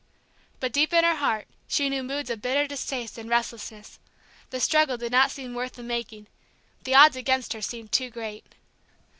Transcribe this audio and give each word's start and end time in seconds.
But 0.59 0.73
deep 0.73 0.93
in 0.93 1.03
her 1.03 1.17
heart 1.17 1.45
she 1.67 1.87
knew 1.87 2.01
moods 2.01 2.31
of 2.31 2.41
bitter 2.41 2.65
distaste 2.65 3.19
and 3.19 3.29
restlessness. 3.29 3.99
The 4.49 4.59
struggle 4.59 4.97
did 4.97 5.11
not 5.11 5.29
seem 5.29 5.53
worth 5.53 5.73
the 5.73 5.83
making; 5.83 6.25
the 6.85 6.95
odds 6.95 7.15
against 7.15 7.53
her 7.53 7.61
seemed 7.61 7.91
too 7.91 8.09
great. 8.09 8.43